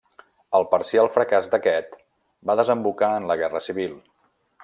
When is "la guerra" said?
3.33-3.65